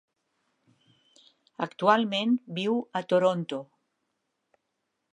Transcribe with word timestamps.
Actualment 1.67 2.35
viu 2.61 2.81
a 3.01 3.05
Toronto. 3.15 3.65